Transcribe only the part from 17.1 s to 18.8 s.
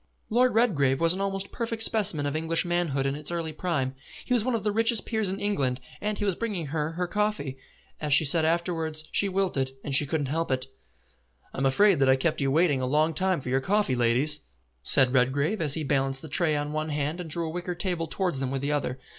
and drew a wicker table towards them with the